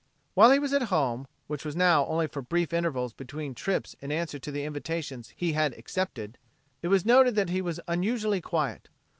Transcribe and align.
While 0.33 0.49
he 0.49 0.57
was 0.57 0.73
at 0.73 0.81
home, 0.89 1.27
which 1.45 1.63
was 1.63 1.75
now 1.75 2.07
only 2.07 2.25
for 2.25 2.41
brief 2.41 2.73
intervals 2.73 3.13
between 3.13 3.53
trips 3.53 3.95
in 3.99 4.11
answer 4.11 4.39
to 4.39 4.51
the 4.51 4.63
invitations 4.63 5.31
he 5.35 5.53
had 5.53 5.73
accepted, 5.75 6.39
it 6.81 6.87
was 6.87 7.05
noted 7.05 7.35
that 7.35 7.49
he 7.51 7.61
was 7.61 7.79
unusually 7.87 8.41
quiet. 8.41 8.89